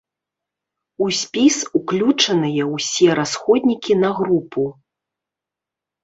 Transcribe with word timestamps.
У 1.07 1.07
спіс 1.17 1.57
уключаныя 1.79 2.63
ўсе 2.75 3.09
расходнікі 3.19 3.93
на 4.05 4.09
групу. 4.21 4.61